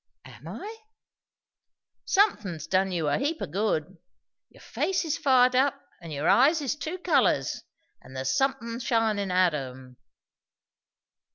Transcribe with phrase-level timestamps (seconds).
[0.25, 0.77] "Am I?"
[2.05, 3.97] "Somethin's done you a heap o' good.
[4.49, 7.61] Your face is fired up; and your eyes is two colours,
[8.01, 9.97] and there's somethin' shinin' out o' 'em."